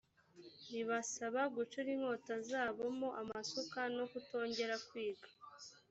[0.71, 5.27] ribasaba gucura inkota zabo mo amasuka no kutongera kwiga